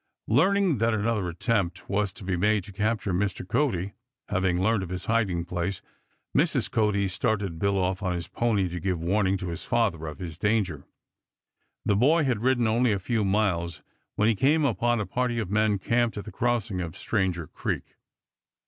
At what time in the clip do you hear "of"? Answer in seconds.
4.81-4.89, 10.07-10.17, 15.37-15.51, 16.81-16.97